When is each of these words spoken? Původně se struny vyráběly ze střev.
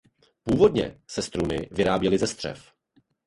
Původně 0.43 0.99
se 1.07 1.21
struny 1.21 1.69
vyráběly 1.71 2.17
ze 2.17 2.27
střev. 2.27 2.71